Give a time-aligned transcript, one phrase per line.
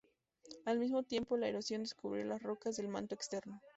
[0.65, 3.61] Al mismo tiempo, la erosión descubrió las rocas del manto externo.